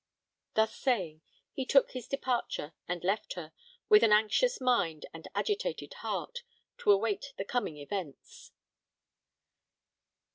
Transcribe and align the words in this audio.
Thus 0.55 0.75
saying, 0.75 1.21
he 1.53 1.63
took 1.63 1.91
his 1.91 2.07
departure, 2.07 2.73
and 2.87 3.03
left 3.03 3.33
her, 3.33 3.51
with 3.87 4.01
an 4.01 4.11
anxious 4.11 4.59
mind 4.59 5.05
and 5.13 5.27
agitated 5.35 5.93
heart, 5.93 6.41
to 6.79 6.91
await 6.91 7.33
the 7.37 7.45
coming 7.45 7.77
events. 7.77 8.51